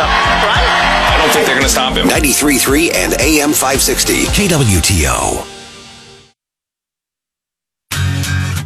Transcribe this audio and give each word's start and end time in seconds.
so, 0.00 0.06
right? 0.48 0.64
I 1.12 1.16
don't 1.20 1.30
think 1.32 1.44
they're 1.46 1.56
going 1.60 1.68
to 1.68 1.72
stop 1.72 1.92
him. 1.96 2.08
93.3 2.08 2.94
and 2.94 3.12
AM 3.20 3.52
560. 3.52 4.24
KWTO. 4.32 5.44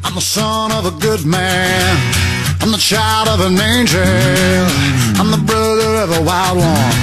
I'm 0.05 0.15
the 0.15 0.21
son 0.21 0.71
of 0.71 0.87
a 0.87 0.95
good 1.01 1.27
man. 1.27 1.97
I'm 2.63 2.71
the 2.71 2.79
child 2.79 3.29
of 3.29 3.41
an 3.45 3.59
angel. 3.59 4.01
I'm 5.19 5.31
the 5.35 5.43
brother 5.43 6.07
of 6.07 6.11
a 6.17 6.23
wild 6.23 6.59
one. 6.59 6.95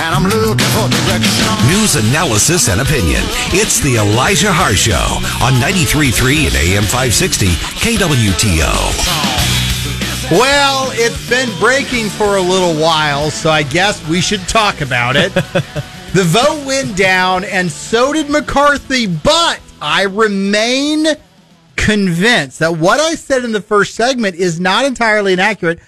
And 0.00 0.14
I'm 0.16 0.24
looking 0.24 0.72
for 0.72 0.88
direction. 0.88 1.52
News 1.68 2.00
analysis 2.00 2.68
and 2.70 2.80
opinion. 2.80 3.20
It's 3.52 3.78
the 3.80 3.96
Elijah 3.96 4.50
Haahr 4.50 4.72
Show 4.72 5.20
on 5.44 5.52
93.3 5.60 6.48
and 6.48 6.56
AM 6.56 6.84
560 6.88 7.52
KWTO. 7.84 8.72
Well, 10.30 10.69
it's 11.10 11.28
been 11.28 11.58
breaking 11.58 12.08
for 12.08 12.36
a 12.36 12.40
little 12.40 12.80
while, 12.80 13.30
so 13.32 13.50
I 13.50 13.64
guess 13.64 14.06
we 14.08 14.20
should 14.20 14.46
talk 14.46 14.80
about 14.80 15.16
it. 15.16 15.34
the 16.14 16.22
vote 16.24 16.64
went 16.64 16.96
down, 16.96 17.42
and 17.42 17.70
so 17.70 18.12
did 18.12 18.30
McCarthy, 18.30 19.08
but 19.08 19.60
I 19.82 20.04
remain 20.04 21.06
convinced 21.74 22.60
that 22.60 22.76
what 22.76 23.00
I 23.00 23.16
said 23.16 23.44
in 23.44 23.50
the 23.50 23.60
first 23.60 23.94
segment 23.94 24.36
is 24.36 24.60
not 24.60 24.84
entirely 24.84 25.32
inaccurate. 25.32 25.80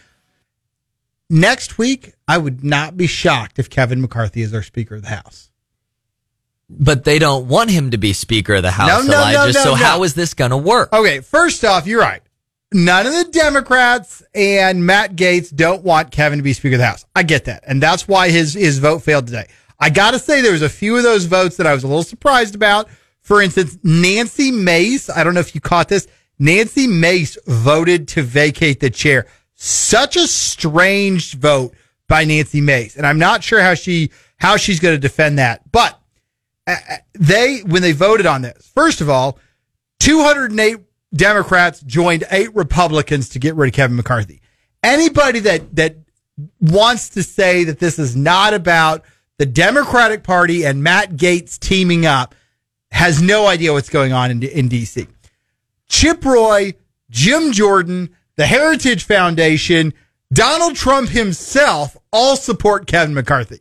Next 1.30 1.78
week, 1.78 2.14
I 2.26 2.38
would 2.38 2.64
not 2.64 2.96
be 2.96 3.06
shocked 3.06 3.60
if 3.60 3.70
Kevin 3.70 4.00
McCarthy 4.00 4.42
is 4.42 4.52
our 4.52 4.62
Speaker 4.62 4.96
of 4.96 5.02
the 5.02 5.08
House. 5.08 5.50
But 6.68 7.04
they 7.04 7.20
don't 7.20 7.46
want 7.46 7.70
him 7.70 7.92
to 7.92 7.98
be 7.98 8.12
Speaker 8.12 8.54
of 8.54 8.62
the 8.62 8.72
House, 8.72 8.88
No, 8.88 9.00
no, 9.02 9.12
no, 9.12 9.18
Elijah. 9.20 9.52
no, 9.52 9.64
so 9.64 9.70
no. 9.70 9.74
how 9.76 10.02
is 10.02 10.14
this 10.14 10.34
going 10.34 10.50
to 10.50 10.56
work? 10.56 10.92
Okay, 10.92 11.20
first 11.20 11.64
off, 11.64 11.86
you're 11.86 12.00
right. 12.00 12.22
None 12.74 13.06
of 13.06 13.12
the 13.12 13.30
Democrats 13.32 14.22
and 14.34 14.86
Matt 14.86 15.16
Gaetz 15.16 15.54
don't 15.54 15.82
want 15.82 16.10
Kevin 16.10 16.38
to 16.38 16.42
be 16.42 16.52
Speaker 16.52 16.76
of 16.76 16.80
the 16.80 16.86
House. 16.86 17.04
I 17.14 17.22
get 17.22 17.44
that. 17.44 17.64
And 17.66 17.82
that's 17.82 18.08
why 18.08 18.30
his, 18.30 18.54
his 18.54 18.78
vote 18.78 19.00
failed 19.02 19.26
today. 19.26 19.46
I 19.78 19.90
got 19.90 20.12
to 20.12 20.18
say, 20.18 20.40
there 20.40 20.52
was 20.52 20.62
a 20.62 20.68
few 20.68 20.96
of 20.96 21.02
those 21.02 21.24
votes 21.24 21.56
that 21.56 21.66
I 21.66 21.74
was 21.74 21.84
a 21.84 21.88
little 21.88 22.02
surprised 22.02 22.54
about. 22.54 22.88
For 23.20 23.42
instance, 23.42 23.78
Nancy 23.82 24.50
Mace, 24.50 25.10
I 25.10 25.24
don't 25.24 25.34
know 25.34 25.40
if 25.40 25.54
you 25.54 25.60
caught 25.60 25.88
this. 25.88 26.06
Nancy 26.38 26.86
Mace 26.86 27.36
voted 27.46 28.08
to 28.08 28.22
vacate 28.22 28.80
the 28.80 28.90
chair. 28.90 29.26
Such 29.54 30.16
a 30.16 30.26
strange 30.26 31.34
vote 31.34 31.74
by 32.08 32.24
Nancy 32.24 32.60
Mace. 32.60 32.96
And 32.96 33.06
I'm 33.06 33.18
not 33.18 33.42
sure 33.42 33.60
how 33.60 33.74
she, 33.74 34.10
how 34.36 34.56
she's 34.56 34.80
going 34.80 34.94
to 34.94 35.00
defend 35.00 35.38
that. 35.38 35.70
But 35.70 36.00
uh, 36.66 36.76
they, 37.14 37.60
when 37.60 37.82
they 37.82 37.92
voted 37.92 38.26
on 38.26 38.42
this, 38.42 38.70
first 38.74 39.00
of 39.00 39.10
all, 39.10 39.38
208 40.00 40.78
Democrats 41.14 41.80
joined 41.80 42.24
eight 42.30 42.54
Republicans 42.54 43.28
to 43.30 43.38
get 43.38 43.54
rid 43.54 43.68
of 43.68 43.74
Kevin 43.74 43.96
McCarthy. 43.96 44.40
Anybody 44.82 45.40
that, 45.40 45.74
that 45.76 45.96
wants 46.60 47.10
to 47.10 47.22
say 47.22 47.64
that 47.64 47.78
this 47.78 47.98
is 47.98 48.16
not 48.16 48.54
about 48.54 49.04
the 49.38 49.46
Democratic 49.46 50.22
Party 50.22 50.64
and 50.64 50.82
Matt 50.82 51.16
Gaetz 51.16 51.58
teaming 51.58 52.06
up 52.06 52.34
has 52.90 53.22
no 53.22 53.46
idea 53.46 53.72
what's 53.72 53.88
going 53.88 54.12
on 54.12 54.30
in, 54.30 54.42
in 54.42 54.68
DC. 54.68 55.06
Chip 55.88 56.24
Roy, 56.24 56.74
Jim 57.10 57.52
Jordan, 57.52 58.14
the 58.36 58.46
Heritage 58.46 59.04
Foundation, 59.04 59.92
Donald 60.32 60.76
Trump 60.76 61.10
himself 61.10 61.96
all 62.12 62.36
support 62.36 62.86
Kevin 62.86 63.14
McCarthy. 63.14 63.60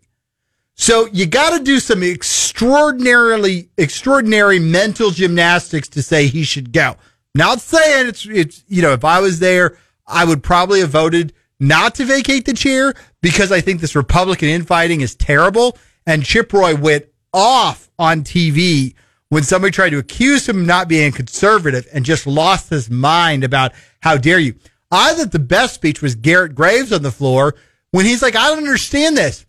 So 0.75 1.07
you 1.11 1.25
got 1.25 1.57
to 1.57 1.63
do 1.63 1.79
some 1.79 2.01
extraordinarily, 2.01 3.69
extraordinary 3.77 4.59
mental 4.59 5.11
gymnastics 5.11 5.87
to 5.89 6.01
say 6.01 6.27
he 6.27 6.43
should 6.43 6.71
go. 6.71 6.95
Not 7.33 7.61
saying 7.61 8.07
it's, 8.07 8.25
it's, 8.25 8.63
you 8.67 8.81
know, 8.81 8.93
if 8.93 9.05
I 9.05 9.19
was 9.19 9.39
there, 9.39 9.77
I 10.07 10.25
would 10.25 10.43
probably 10.43 10.81
have 10.81 10.89
voted 10.89 11.33
not 11.59 11.95
to 11.95 12.05
vacate 12.05 12.45
the 12.45 12.53
chair 12.53 12.93
because 13.21 13.51
I 13.51 13.61
think 13.61 13.79
this 13.79 13.95
Republican 13.95 14.49
infighting 14.49 15.01
is 15.01 15.15
terrible. 15.15 15.77
And 16.05 16.25
Chip 16.25 16.51
Roy 16.51 16.75
went 16.75 17.05
off 17.33 17.89
on 17.97 18.23
TV 18.23 18.95
when 19.29 19.43
somebody 19.43 19.71
tried 19.71 19.91
to 19.91 19.97
accuse 19.97 20.49
him 20.49 20.61
of 20.61 20.67
not 20.67 20.89
being 20.89 21.11
conservative 21.11 21.87
and 21.93 22.03
just 22.03 22.27
lost 22.27 22.69
his 22.69 22.89
mind 22.89 23.43
about 23.43 23.71
how 24.01 24.17
dare 24.17 24.39
you. 24.39 24.55
I 24.91 25.13
thought 25.13 25.31
the 25.31 25.39
best 25.39 25.75
speech 25.75 26.01
was 26.01 26.15
Garrett 26.15 26.53
Graves 26.53 26.91
on 26.91 27.01
the 27.01 27.11
floor 27.11 27.55
when 27.91 28.05
he's 28.05 28.21
like, 28.21 28.35
I 28.35 28.49
don't 28.49 28.57
understand 28.57 29.15
this. 29.15 29.45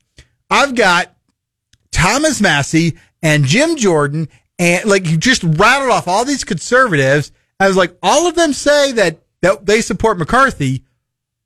I've 0.49 0.77
got 0.77 1.17
Thomas 1.91 2.41
Massie 2.41 2.97
and 3.23 3.45
Jim 3.45 3.77
Jordan 3.77 4.29
and 4.59 4.89
like 4.89 5.07
you 5.07 5.17
just 5.17 5.43
rattled 5.43 5.91
off 5.91 6.07
all 6.07 6.25
these 6.25 6.45
conservatives. 6.45 7.33
I 7.63 7.69
was 7.69 7.77
like, 7.77 7.97
all 8.03 8.27
of 8.27 8.35
them 8.35 8.53
say 8.53 8.93
that, 8.93 9.21
that 9.41 9.67
they 9.67 9.81
support 9.81 10.19
McCarthy. 10.19 10.85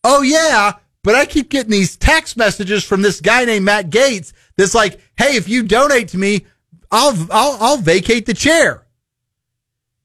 Oh 0.02 0.22
yeah, 0.22 0.72
but 1.02 1.14
I 1.14 1.26
keep 1.26 1.50
getting 1.50 1.70
these 1.70 1.96
text 1.96 2.36
messages 2.36 2.84
from 2.84 3.02
this 3.02 3.20
guy 3.20 3.44
named 3.44 3.64
Matt 3.64 3.90
Gaetz 3.90 4.32
that's 4.56 4.74
like, 4.74 5.00
hey, 5.18 5.36
if 5.36 5.48
you 5.48 5.62
donate 5.62 6.08
to 6.08 6.18
me, 6.18 6.46
I'll 6.90 7.14
I'll 7.30 7.56
I'll 7.60 7.76
vacate 7.76 8.24
the 8.26 8.34
chair. 8.34 8.86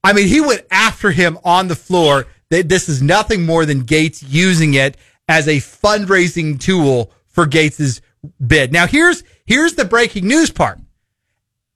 I 0.04 0.14
mean, 0.14 0.28
he 0.28 0.42
went 0.42 0.66
after 0.70 1.12
him 1.12 1.38
on 1.46 1.68
the 1.68 1.76
floor. 1.76 2.26
This 2.50 2.90
is 2.90 3.02
nothing 3.02 3.46
more 3.46 3.66
than 3.66 3.84
Gaetz 3.84 4.24
using 4.28 4.74
it 4.74 4.98
as 5.30 5.48
a 5.48 5.58
fundraising 5.58 6.60
tool 6.60 7.14
for 7.28 7.46
Gaetz's 7.46 8.02
bid. 8.46 8.74
Now 8.74 8.86
here's 8.86 9.24
here's 9.46 9.76
the 9.76 9.86
breaking 9.86 10.28
news 10.28 10.52
part. 10.52 10.80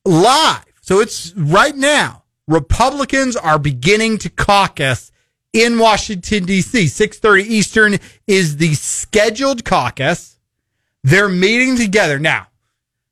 Live. 0.03 0.65
So 0.81 0.99
it's 0.99 1.33
right 1.35 1.75
now. 1.75 2.24
Republicans 2.47 3.35
are 3.35 3.59
beginning 3.59 4.17
to 4.19 4.29
caucus 4.29 5.11
in 5.53 5.79
Washington 5.79 6.45
D.C. 6.45 6.85
6:30 6.85 7.41
Eastern 7.43 7.97
is 8.27 8.57
the 8.57 8.73
scheduled 8.75 9.63
caucus. 9.65 10.37
They're 11.03 11.29
meeting 11.29 11.77
together 11.77 12.19
now. 12.19 12.47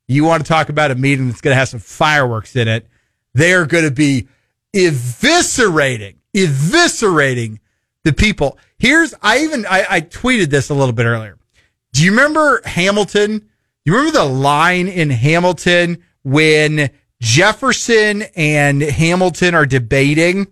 You 0.08 0.26
want 0.26 0.44
to 0.44 0.50
talk 0.50 0.70
about 0.70 0.92
a 0.92 0.96
meeting 0.96 1.28
that's 1.28 1.42
going 1.42 1.54
to 1.54 1.60
have 1.60 1.70
some 1.70 1.80
fireworks 1.80 2.56
in 2.56 2.68
it? 2.68 2.88
They 3.34 3.54
are 3.54 3.66
going 3.66 3.86
to 3.86 3.92
be 3.92 4.28
eviscerating, 4.74 6.16
eviscerating 6.36 7.60
the 8.04 8.14
people. 8.14 8.58
Here's 8.78 9.14
I 9.22 9.40
even 9.40 9.66
I, 9.66 9.86
I 9.90 10.02
tweeted 10.02 10.50
this 10.50 10.70
a 10.70 10.74
little 10.74 10.94
bit 10.94 11.06
earlier. 11.06 11.38
Do 11.94 12.04
you 12.04 12.12
remember 12.12 12.62
Hamilton? 12.66 13.40
Do 13.40 13.48
you 13.86 13.96
remember 13.96 14.18
the 14.18 14.26
line 14.26 14.88
in 14.88 15.10
Hamilton 15.10 16.04
when 16.24 16.90
Jefferson 17.24 18.24
and 18.36 18.82
Hamilton 18.82 19.56
are 19.56 19.66
debating? 19.66 20.46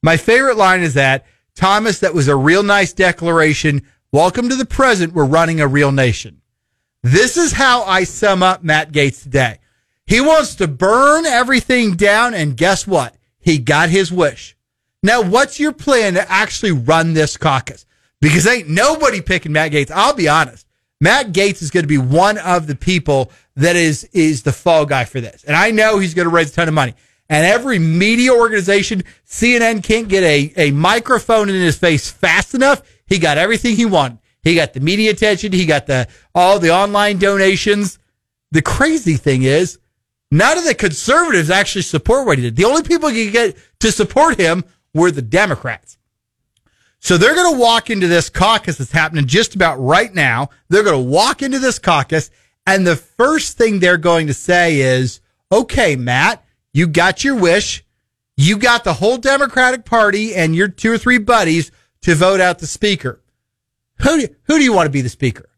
My 0.00 0.16
favorite 0.16 0.56
line 0.56 0.80
is 0.80 0.94
that 0.94 1.26
Thomas, 1.56 1.98
that 1.98 2.14
was 2.14 2.28
a 2.28 2.36
real 2.36 2.62
nice 2.62 2.92
declaration. 2.92 3.82
Welcome 4.12 4.48
to 4.48 4.54
the 4.54 4.64
present. 4.64 5.12
We're 5.12 5.24
running 5.24 5.60
a 5.60 5.66
real 5.66 5.90
nation. 5.90 6.40
This 7.02 7.36
is 7.36 7.50
how 7.50 7.82
I 7.82 8.04
sum 8.04 8.44
up 8.44 8.62
Matt 8.62 8.92
Gaetz 8.92 9.24
today. 9.24 9.58
He 10.06 10.20
wants 10.20 10.54
to 10.54 10.68
burn 10.68 11.26
everything 11.26 11.96
down, 11.96 12.32
and 12.32 12.56
guess 12.56 12.86
what? 12.86 13.16
He 13.40 13.58
got 13.58 13.88
his 13.88 14.12
wish. 14.12 14.56
Now, 15.02 15.20
what's 15.20 15.58
your 15.58 15.72
plan 15.72 16.14
to 16.14 16.30
actually 16.30 16.72
run 16.72 17.12
this 17.12 17.36
caucus? 17.36 17.86
Because 18.20 18.46
ain't 18.46 18.68
nobody 18.68 19.20
picking 19.20 19.50
Matt 19.50 19.72
Gaetz. 19.72 19.90
I'll 19.90 20.14
be 20.14 20.28
honest. 20.28 20.65
Matt 21.00 21.32
Gaetz 21.32 21.62
is 21.62 21.70
going 21.70 21.84
to 21.84 21.88
be 21.88 21.98
one 21.98 22.38
of 22.38 22.66
the 22.66 22.74
people 22.74 23.30
that 23.56 23.76
is 23.76 24.04
is 24.12 24.42
the 24.42 24.52
fall 24.52 24.86
guy 24.86 25.04
for 25.04 25.20
this. 25.20 25.44
And 25.44 25.56
I 25.56 25.70
know 25.70 25.98
he's 25.98 26.14
going 26.14 26.28
to 26.28 26.34
raise 26.34 26.52
a 26.52 26.54
ton 26.54 26.68
of 26.68 26.74
money. 26.74 26.94
And 27.28 27.44
every 27.44 27.78
media 27.78 28.32
organization, 28.32 29.02
CNN 29.26 29.82
can't 29.82 30.08
get 30.08 30.22
a, 30.22 30.52
a 30.56 30.70
microphone 30.70 31.48
in 31.48 31.56
his 31.56 31.76
face 31.76 32.08
fast 32.08 32.54
enough. 32.54 32.82
He 33.06 33.18
got 33.18 33.36
everything 33.36 33.76
he 33.76 33.84
wanted. 33.84 34.18
He 34.42 34.54
got 34.54 34.74
the 34.74 34.80
media 34.80 35.10
attention. 35.10 35.52
He 35.52 35.66
got 35.66 35.86
the 35.86 36.06
all 36.34 36.58
the 36.60 36.70
online 36.70 37.18
donations. 37.18 37.98
The 38.52 38.62
crazy 38.62 39.16
thing 39.16 39.42
is, 39.42 39.78
none 40.30 40.56
of 40.56 40.64
the 40.64 40.74
conservatives 40.74 41.50
actually 41.50 41.82
support 41.82 42.26
what 42.26 42.38
he 42.38 42.44
did. 42.44 42.56
The 42.56 42.64
only 42.64 42.84
people 42.84 43.10
you 43.10 43.30
get 43.32 43.56
to 43.80 43.90
support 43.90 44.38
him 44.38 44.64
were 44.94 45.10
the 45.10 45.22
Democrats. 45.22 45.98
So 47.06 47.16
they're 47.16 47.36
going 47.36 47.54
to 47.54 47.60
walk 47.60 47.88
into 47.88 48.08
this 48.08 48.28
caucus 48.28 48.78
that's 48.78 48.90
happening 48.90 49.28
just 49.28 49.54
about 49.54 49.76
right 49.76 50.12
now. 50.12 50.50
They're 50.68 50.82
going 50.82 51.04
to 51.04 51.08
walk 51.08 51.40
into 51.40 51.60
this 51.60 51.78
caucus, 51.78 52.32
and 52.66 52.84
the 52.84 52.96
first 52.96 53.56
thing 53.56 53.78
they're 53.78 53.96
going 53.96 54.26
to 54.26 54.34
say 54.34 54.80
is, 54.80 55.20
okay, 55.52 55.94
Matt, 55.94 56.44
you 56.72 56.88
got 56.88 57.22
your 57.22 57.36
wish. 57.36 57.84
You 58.36 58.58
got 58.58 58.82
the 58.82 58.94
whole 58.94 59.18
Democratic 59.18 59.84
Party 59.84 60.34
and 60.34 60.56
your 60.56 60.66
two 60.66 60.90
or 60.90 60.98
three 60.98 61.18
buddies 61.18 61.70
to 62.00 62.16
vote 62.16 62.40
out 62.40 62.58
the 62.58 62.66
speaker. 62.66 63.22
Who 64.00 64.22
do, 64.22 64.34
who 64.48 64.58
do 64.58 64.64
you 64.64 64.72
want 64.72 64.86
to 64.86 64.92
be 64.92 65.00
the 65.00 65.08
speaker? 65.08 65.48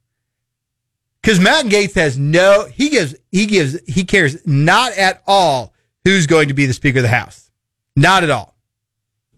Because 1.23 1.41
Matt 1.41 1.65
Gaetz 1.65 1.95
has 1.95 2.19
no, 2.19 2.67
he 2.67 2.91
gives, 2.91 3.15
he 3.33 3.47
gives, 3.47 3.81
he 3.87 4.05
cares 4.05 4.47
not 4.47 4.93
at 4.99 5.23
all 5.27 5.73
who's 6.05 6.27
going 6.27 6.49
to 6.49 6.55
be 6.55 6.67
the 6.67 6.75
Speaker 6.75 6.99
of 6.99 7.05
the 7.05 7.09
House. 7.09 7.51
Not 7.97 8.23
at 8.23 8.29
all. 8.29 8.55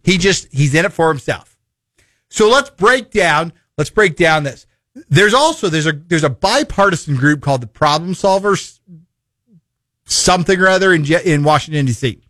He 0.02 0.18
just, 0.18 0.48
he's 0.50 0.74
in 0.74 0.84
it 0.84 0.92
for 0.92 1.06
himself. 1.06 1.49
So 2.30 2.48
let's 2.48 2.70
break 2.70 3.10
down, 3.10 3.52
let's 3.76 3.90
break 3.90 4.16
down 4.16 4.44
this. 4.44 4.66
There's 5.08 5.34
also, 5.34 5.68
there's 5.68 5.86
a, 5.86 5.92
there's 5.92 6.24
a 6.24 6.30
bipartisan 6.30 7.16
group 7.16 7.42
called 7.42 7.60
the 7.60 7.66
Problem 7.66 8.14
Solvers, 8.14 8.80
something 10.04 10.58
or 10.58 10.68
other 10.68 10.92
in, 10.92 11.04
in 11.04 11.44
Washington, 11.44 11.86
D.C. 11.86 12.20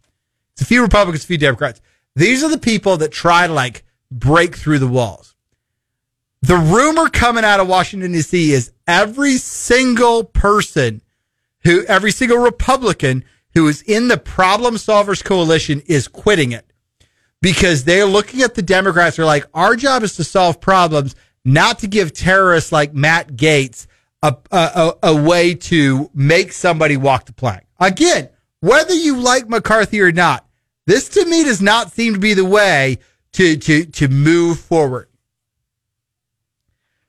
It's 0.53 0.63
a 0.63 0.67
few 0.67 0.83
Republicans, 0.83 1.25
a 1.25 1.27
few 1.27 1.39
Democrats. 1.39 1.81
These 2.17 2.43
are 2.43 2.51
the 2.51 2.59
people 2.59 2.97
that 2.99 3.13
try 3.13 3.47
to 3.47 3.53
like 3.53 3.85
break 4.11 4.57
through 4.57 4.79
the 4.79 4.89
walls. 4.89 5.35
The 6.43 6.57
rumor 6.57 7.09
coming 7.09 7.45
out 7.45 7.61
of 7.61 7.69
Washington 7.69 8.13
D.C. 8.13 8.53
is 8.53 8.73
every 8.87 9.37
single 9.37 10.25
person 10.25 11.03
who, 11.65 11.85
every 11.85 12.13
single 12.13 12.39
Republican 12.39 13.25
who 13.55 13.69
is 13.69 13.83
in 13.83 14.09
the 14.09 14.17
Problem 14.17 14.77
Solvers 14.77 15.23
Coalition 15.23 15.83
is 15.87 16.09
quitting 16.09 16.53
it 16.53 16.70
because 17.43 17.85
they're 17.85 18.07
looking 18.07 18.43
at 18.43 18.55
the 18.55 18.63
Democrats. 18.63 19.17
They're 19.17 19.25
like, 19.25 19.47
our 19.55 19.77
job 19.77 20.03
is 20.03 20.17
to 20.17 20.25
solve 20.25 20.61
problems, 20.61 21.15
not 21.45 21.79
to 21.81 21.87
give 21.87 22.13
terrorists 22.13 22.73
like 22.73 22.95
Matt 22.95 23.33
Gaetz 23.33 23.87
a, 24.23 24.37
a, 24.51 24.95
a, 25.03 25.23
way 25.23 25.55
to 25.55 26.11
make 26.13 26.53
somebody 26.53 26.97
walk 26.97 27.25
the 27.25 27.33
plank. 27.33 27.65
Again, 27.79 28.29
whether 28.61 28.93
you 28.93 29.17
like 29.17 29.49
McCarthy 29.49 30.01
or 30.03 30.13
not, 30.13 30.47
this 30.87 31.09
to 31.11 31.25
me 31.25 31.45
does 31.45 31.63
not 31.63 31.93
seem 31.93 32.15
to 32.15 32.21
be 32.21 32.35
the 32.35 32.45
way 32.45 32.99
to, 33.33 33.57
to, 33.57 33.87
to 33.87 34.09
move 34.09 34.61
forward. 34.61 35.09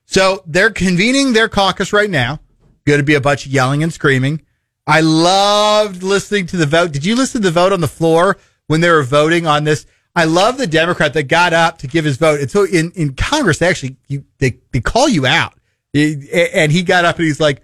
So 0.06 0.44
they're 0.46 0.72
convening 0.72 1.34
their 1.34 1.50
caucus 1.50 1.92
right 1.92 2.10
now. 2.10 2.40
Going 2.86 3.00
to 3.00 3.06
be 3.06 3.16
a 3.16 3.22
bunch 3.22 3.46
of 3.46 3.52
yelling 3.52 3.84
and 3.84 3.94
screaming. 3.94 4.42
I 4.88 5.02
loved 5.02 6.04
listening 6.04 6.48
to 6.48 6.58
the 6.58 6.66
vote. 6.66 6.92
Did 6.92 7.06
you 7.06 7.16
listen 7.16 7.42
to 7.42 7.48
the 7.48 7.54
vote 7.54 7.74
on 7.74 7.82
the 7.82 7.88
floor 7.88 8.38
when 8.68 8.82
they 8.82 8.90
were 8.90 9.04
voting 9.04 9.46
on 9.46 9.64
this? 9.64 9.86
I 10.16 10.26
love 10.26 10.58
the 10.58 10.68
Democrat 10.68 11.14
that 11.14 11.24
got 11.24 11.54
up 11.54 11.78
to 11.80 11.88
give 11.88 12.06
his 12.06 12.18
vote. 12.18 12.42
And 12.42 12.52
so 12.52 12.66
in, 12.66 12.92
in 12.92 13.14
Congress, 13.14 13.60
they 13.60 13.68
actually, 13.68 13.98
you, 14.08 14.26
they, 14.40 14.60
they 14.72 14.82
call 14.82 15.08
you 15.08 15.26
out. 15.26 15.54
And 15.94 16.72
he 16.72 16.84
got 16.84 17.06
up 17.06 17.18
and 17.18 17.26
he's 17.26 17.40
like, 17.40 17.62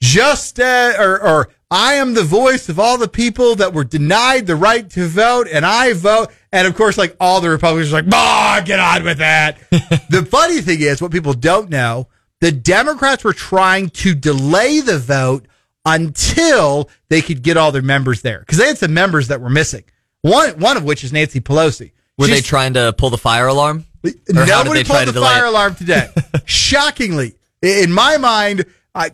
just, 0.00 0.60
uh, 0.60 0.94
or, 0.98 1.20
or 1.20 1.48
I 1.70 1.94
am 1.94 2.14
the 2.14 2.22
voice 2.22 2.68
of 2.68 2.78
all 2.78 2.98
the 2.98 3.08
people 3.08 3.56
that 3.56 3.72
were 3.72 3.84
denied 3.84 4.46
the 4.46 4.56
right 4.56 4.88
to 4.90 5.06
vote 5.06 5.48
and 5.50 5.66
I 5.66 5.92
vote. 5.94 6.30
And 6.52 6.66
of 6.66 6.76
course, 6.76 6.96
like 6.96 7.16
all 7.18 7.40
the 7.40 7.50
Republicans 7.50 7.92
are 7.92 7.96
like, 7.96 8.10
bah, 8.10 8.60
get 8.64 8.78
on 8.78 9.04
with 9.04 9.18
that. 9.18 9.58
the 10.10 10.26
funny 10.28 10.60
thing 10.60 10.80
is 10.80 11.02
what 11.02 11.10
people 11.10 11.32
don't 11.32 11.70
know, 11.70 12.08
the 12.40 12.52
Democrats 12.52 13.24
were 13.24 13.32
trying 13.32 13.90
to 13.90 14.14
delay 14.14 14.80
the 14.80 14.98
vote 14.98 15.46
until 15.84 16.90
they 17.08 17.22
could 17.22 17.42
get 17.42 17.56
all 17.56 17.72
their 17.72 17.82
members 17.82 18.22
there 18.22 18.40
because 18.40 18.58
they 18.58 18.66
had 18.66 18.78
some 18.78 18.94
members 18.94 19.28
that 19.28 19.40
were 19.40 19.50
missing. 19.50 19.84
One, 20.26 20.58
one 20.58 20.76
of 20.76 20.84
which 20.84 21.04
is 21.04 21.12
Nancy 21.12 21.40
Pelosi. 21.40 21.92
Were 22.18 22.26
She's- 22.26 22.38
they 22.38 22.42
trying 22.42 22.74
to 22.74 22.92
pull 22.96 23.10
the 23.10 23.18
fire 23.18 23.46
alarm? 23.46 23.84
Or 24.04 24.10
Nobody 24.28 24.82
they 24.82 24.84
pulled 24.84 25.08
the 25.14 25.20
fire 25.20 25.44
it? 25.44 25.48
alarm 25.48 25.74
today. 25.74 26.08
Shockingly, 26.44 27.34
in 27.62 27.92
my 27.92 28.16
mind, 28.18 28.64
I. 28.94 29.10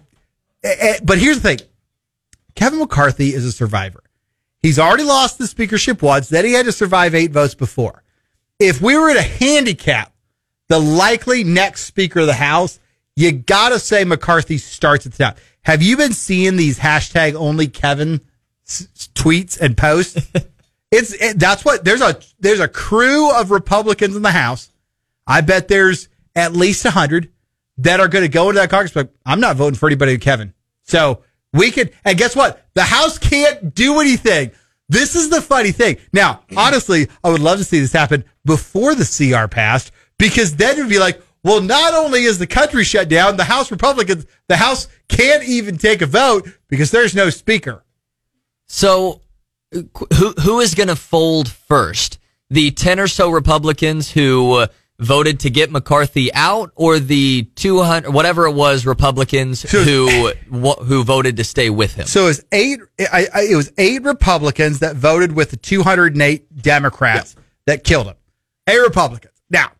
But 1.02 1.18
here's 1.18 1.40
the 1.40 1.56
thing: 1.56 1.58
Kevin 2.54 2.78
McCarthy 2.78 3.34
is 3.34 3.44
a 3.44 3.52
survivor. 3.52 4.02
He's 4.60 4.78
already 4.78 5.04
lost 5.04 5.38
the 5.38 5.46
speakership 5.46 6.02
once. 6.02 6.28
Then 6.28 6.44
he 6.44 6.52
had 6.52 6.66
to 6.66 6.72
survive 6.72 7.14
eight 7.14 7.30
votes 7.32 7.54
before. 7.54 8.02
If 8.58 8.80
we 8.80 8.96
were 8.96 9.12
to 9.14 9.22
handicap 9.22 10.12
the 10.68 10.78
likely 10.78 11.42
next 11.42 11.82
Speaker 11.86 12.20
of 12.20 12.26
the 12.26 12.34
House, 12.34 12.78
you 13.16 13.32
gotta 13.32 13.78
say 13.78 14.04
McCarthy 14.04 14.58
starts 14.58 15.04
at 15.06 15.12
the 15.12 15.24
top. 15.24 15.38
Have 15.62 15.82
you 15.82 15.96
been 15.96 16.12
seeing 16.12 16.56
these 16.56 16.78
hashtag 16.78 17.34
only 17.34 17.66
Kevin 17.66 18.20
s- 18.68 18.86
tweets 19.14 19.58
and 19.60 19.76
posts? 19.76 20.28
it's 20.92 21.12
it, 21.14 21.38
that's 21.40 21.64
what 21.64 21.84
there's 21.84 22.02
a 22.02 22.20
there's 22.38 22.60
a 22.60 22.68
crew 22.68 23.32
of 23.32 23.50
Republicans 23.50 24.14
in 24.14 24.22
the 24.22 24.30
House. 24.30 24.70
I 25.26 25.40
bet 25.40 25.66
there's 25.66 26.08
at 26.36 26.52
least 26.52 26.84
a 26.84 26.90
hundred 26.90 27.32
that 27.78 27.98
are 27.98 28.08
going 28.08 28.22
to 28.22 28.28
go 28.28 28.50
into 28.50 28.60
that 28.60 28.70
caucus. 28.70 28.92
But 28.92 29.12
I'm 29.26 29.40
not 29.40 29.56
voting 29.56 29.78
for 29.78 29.86
anybody 29.86 30.16
Kevin. 30.18 30.54
So 30.84 31.22
we 31.52 31.70
could, 31.70 31.92
and 32.04 32.18
guess 32.18 32.36
what? 32.36 32.64
The 32.74 32.82
House 32.82 33.18
can't 33.18 33.74
do 33.74 34.00
anything. 34.00 34.52
This 34.88 35.14
is 35.14 35.30
the 35.30 35.40
funny 35.40 35.72
thing. 35.72 35.96
Now, 36.12 36.42
honestly, 36.56 37.08
I 37.24 37.30
would 37.30 37.40
love 37.40 37.58
to 37.58 37.64
see 37.64 37.80
this 37.80 37.92
happen 37.92 38.24
before 38.44 38.94
the 38.94 39.04
CR 39.04 39.48
passed 39.48 39.92
because 40.18 40.56
then 40.56 40.78
it'd 40.78 40.90
be 40.90 40.98
like, 40.98 41.22
well, 41.42 41.60
not 41.60 41.94
only 41.94 42.22
is 42.24 42.38
the 42.38 42.46
country 42.46 42.84
shut 42.84 43.08
down, 43.08 43.36
the 43.36 43.44
House 43.44 43.70
Republicans, 43.70 44.26
the 44.48 44.56
House 44.56 44.88
can't 45.08 45.44
even 45.44 45.78
take 45.78 46.02
a 46.02 46.06
vote 46.06 46.48
because 46.68 46.90
there's 46.90 47.14
no 47.14 47.30
speaker. 47.30 47.84
So, 48.66 49.22
who 49.72 50.34
who 50.40 50.60
is 50.60 50.74
going 50.74 50.88
to 50.88 50.96
fold 50.96 51.48
first? 51.48 52.18
The 52.50 52.70
ten 52.70 53.00
or 53.00 53.08
so 53.08 53.30
Republicans 53.30 54.10
who 54.10 54.54
uh, 54.54 54.66
voted 54.98 55.40
to 55.40 55.50
get 55.50 55.70
McCarthy 55.70 56.32
out, 56.34 56.70
or 56.74 56.98
the 56.98 57.44
two 57.54 57.82
hundred 57.82 58.12
whatever 58.12 58.46
it 58.46 58.52
was 58.52 58.84
Republicans 58.84 59.62
who 59.62 60.32
wh- 60.50 60.84
who 60.84 61.02
voted 61.04 61.36
to 61.38 61.44
stay 61.44 61.70
with 61.70 61.94
him? 61.94 62.06
So 62.06 62.24
it 62.24 62.26
was 62.26 62.44
eight. 62.52 62.80
I, 63.00 63.26
I, 63.34 63.40
it 63.50 63.56
was 63.56 63.72
eight 63.78 64.02
Republicans 64.02 64.80
that 64.80 64.96
voted 64.96 65.32
with 65.32 65.50
the 65.50 65.56
208 65.56 66.62
Democrats 66.62 67.34
that 67.66 67.84
killed 67.84 68.06
him. 68.08 68.16
Eight 68.68 68.80
Republicans. 68.80 69.32
Now 69.50 69.72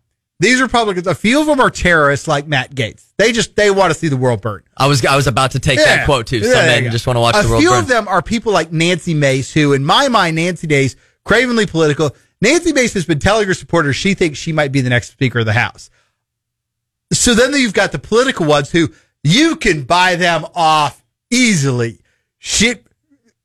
these 0.43 0.61
Republicans, 0.61 1.07
a 1.07 1.15
few 1.15 1.41
of 1.41 1.47
them 1.47 1.61
are 1.61 1.71
terrorists 1.71 2.27
like 2.27 2.47
Matt 2.49 2.75
Gaetz. 2.75 3.05
They 3.17 3.31
just 3.33 3.55
they 3.55 3.71
want 3.71 3.93
to 3.93 3.99
see 3.99 4.09
the 4.09 4.17
world 4.17 4.43
burn. 4.43 4.63
I 4.77 4.89
was 4.89 5.05
I 5.07 5.15
was 5.17 5.27
about 5.29 5.53
to 5.53 5.61
take 5.61 5.79
that 5.79 6.05
quote 6.05 6.27
too. 6.27 6.43
Some 6.43 6.51
Yeah, 6.53 6.81
men 6.81 6.91
just 6.91 7.07
want 7.07 7.17
to 7.17 7.21
watch 7.21 7.37
a 7.37 7.43
the 7.43 7.49
world 7.49 7.61
few 7.63 7.71
burn. 7.71 7.79
of 7.79 7.87
them 7.89 8.09
are 8.09 8.21
people 8.23 8.53
like 8.53 8.73
Nancy 8.73 9.15
Mace, 9.15 9.53
who, 9.53 9.73
in 9.73 9.85
my 9.85 10.09
mind, 10.09 10.37
Nancy 10.37 10.67
Mace, 10.67 10.97
cravenly 11.25 11.67
political. 11.67 12.15
Nancy 12.41 12.73
Mace 12.73 12.93
has 12.95 13.07
been 13.07 13.21
telling 13.21 13.47
her 13.47 13.55
supporters 13.55 13.95
she 13.95 14.15
thinks 14.15 14.39
she 14.39 14.53
might 14.53 14.73
be 14.73 14.81
the 14.81 14.91
next 14.91 15.13
Speaker 15.13 15.39
of 15.39 15.47
the 15.47 15.53
House. 15.53 15.91
So 17.13 17.35
then 17.35 17.53
you've 17.53 17.75
got 17.75 17.93
the 17.93 17.99
political 18.01 18.47
ones 18.47 18.71
who 18.71 18.89
you 19.23 19.55
can 19.57 19.85
buy 19.85 20.17
them 20.17 20.45
off 20.55 21.05
easily. 21.31 22.01
She 22.39 22.75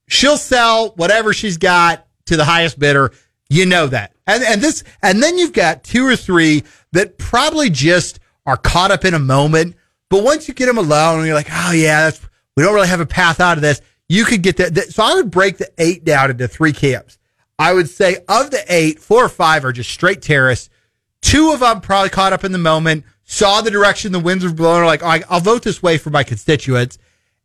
she'll 0.07 0.37
sell 0.37 0.89
whatever 0.95 1.33
she's 1.33 1.57
got 1.57 2.07
to 2.25 2.37
the 2.37 2.45
highest 2.45 2.79
bidder. 2.79 3.11
You 3.49 3.65
know 3.65 3.87
that. 3.87 4.13
And 4.25 4.43
and 4.43 4.61
this 4.61 4.83
and 5.03 5.21
then 5.21 5.37
you've 5.37 5.53
got 5.53 5.83
two 5.83 6.05
or 6.05 6.15
three 6.15 6.63
that 6.97 7.17
probably 7.17 7.69
just 7.69 8.19
are 8.45 8.57
caught 8.57 8.91
up 8.91 9.05
in 9.05 9.13
a 9.13 9.19
moment. 9.19 9.75
But 10.09 10.23
once 10.23 10.47
you 10.47 10.53
get 10.53 10.67
them 10.67 10.77
alone, 10.77 11.25
you're 11.25 11.35
like, 11.35 11.49
oh 11.51 11.71
yeah, 11.71 12.11
we 12.55 12.63
don't 12.63 12.73
really 12.73 12.87
have 12.87 12.99
a 13.01 13.05
path 13.05 13.39
out 13.39 13.57
of 13.57 13.61
this. 13.61 13.81
You 14.09 14.23
could 14.25 14.41
get 14.41 14.57
that. 14.57 14.73
that- 14.75 14.93
So 14.93 15.03
I 15.03 15.13
would 15.15 15.31
break 15.31 15.57
the 15.57 15.69
eight 15.77 16.03
down 16.05 16.31
into 16.31 16.47
three 16.47 16.73
camps. 16.73 17.17
I 17.59 17.73
would 17.73 17.89
say 17.89 18.17
of 18.29 18.51
the 18.51 18.63
eight, 18.69 18.99
four 18.99 19.25
or 19.25 19.29
five 19.29 19.65
are 19.65 19.71
just 19.73 19.89
straight 19.89 20.21
terrorists. 20.21 20.69
Two 21.21 21.51
of 21.51 21.59
them 21.61 21.81
probably 21.81 22.09
caught 22.09 22.31
up 22.31 22.43
in 22.43 22.51
the 22.51 22.57
moment, 22.59 23.03
saw 23.25 23.61
the 23.61 23.71
direction 23.71 24.11
the 24.11 24.19
winds 24.19 24.45
were 24.45 24.53
blowing, 24.53 24.81
are 24.81 24.85
like, 24.85 25.01
"Oh, 25.03 25.19
I'll 25.29 25.39
vote 25.39 25.63
this 25.63 25.81
way 25.83 25.97
for 25.97 26.09
my 26.11 26.23
constituents. 26.23 26.97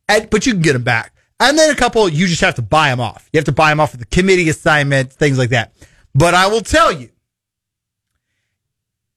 And, 0.09 0.29
but 0.31 0.47
you 0.47 0.53
can 0.53 0.63
get 0.63 0.75
them 0.75 0.83
back. 0.85 1.15
And 1.41 1.59
then 1.59 1.71
a 1.71 1.75
couple, 1.75 2.09
you 2.09 2.27
just 2.29 2.43
have 2.43 2.55
to 2.57 2.63
buy 2.63 2.91
them 2.91 3.01
off. 3.01 3.29
You 3.33 3.39
have 3.39 3.47
to 3.47 3.53
buy 3.53 3.71
them 3.71 3.81
off 3.81 3.93
with 3.93 4.01
the 4.01 4.07
committee 4.07 4.49
assignment, 4.49 5.13
things 5.13 5.39
like 5.39 5.51
that. 5.51 5.73
But 6.15 6.35
I 6.35 6.47
will 6.47 6.61
tell 6.61 6.93
you, 6.93 7.09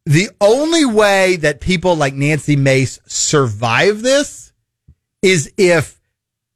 the 0.06 0.30
only 0.40 0.86
way 0.86 1.38
that 1.38 1.62
people 1.62 1.96
like 1.96 2.14
Nancy 2.14 2.56
Mace 2.56 3.00
survive 3.06 4.02
this 4.02 4.54
is 5.22 5.52
if 5.58 6.00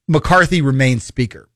McCarthy 0.07 0.61
remains 0.61 1.03
speaker. 1.03 1.49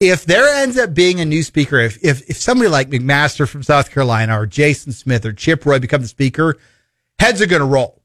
If 0.00 0.24
there 0.24 0.62
ends 0.62 0.78
up 0.78 0.94
being 0.94 1.20
a 1.20 1.24
new 1.24 1.42
speaker, 1.42 1.78
if, 1.78 2.02
if, 2.02 2.28
if 2.28 2.36
somebody 2.36 2.68
like 2.68 2.88
McMaster 2.88 3.48
from 3.48 3.62
South 3.62 3.90
Carolina 3.90 4.38
or 4.38 4.46
Jason 4.46 4.92
Smith 4.92 5.26
or 5.26 5.32
Chip 5.32 5.64
Roy 5.66 5.78
become 5.78 6.02
the 6.02 6.08
speaker, 6.08 6.56
heads 7.18 7.42
are 7.42 7.46
going 7.46 7.60
to 7.60 7.66
roll 7.66 8.02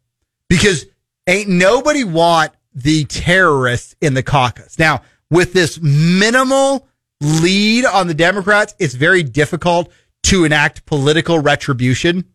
because 0.50 0.86
ain't 1.28 1.50
nobody 1.50 2.04
want 2.04 2.52
the 2.74 3.06
terrorists 3.06 3.96
in 4.02 4.14
the 4.14 4.24
caucus. 4.24 4.78
Now, 4.78 5.02
with 5.30 5.54
this 5.54 5.80
minimal 5.82 6.88
lead 7.22 7.86
on 7.86 8.08
the 8.08 8.14
Democrats, 8.14 8.76
it's 8.80 8.94
very 8.94 9.24
difficult 9.24 9.92
to 10.24 10.44
enact 10.44 10.86
political 10.86 11.40
retribution. 11.40 12.26